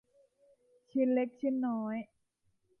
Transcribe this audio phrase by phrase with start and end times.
[0.89, 1.95] ชิ้นเล็กชิ้นน้อย